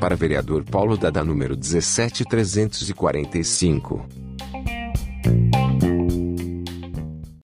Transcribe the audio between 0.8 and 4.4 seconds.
Dada número 17345.